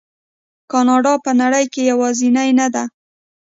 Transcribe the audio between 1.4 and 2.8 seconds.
نړۍ کې یوازې نه